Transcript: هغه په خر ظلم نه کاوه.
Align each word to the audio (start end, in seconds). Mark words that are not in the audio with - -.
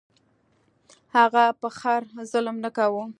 هغه 1.15 1.43
په 1.61 1.67
خر 1.77 2.01
ظلم 2.31 2.55
نه 2.63 2.69
کاوه. 2.77 3.05